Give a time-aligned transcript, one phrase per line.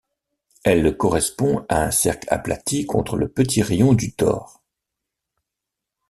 [0.63, 4.63] Elle correspond à un cercle aplati contre le petit rayon du tore.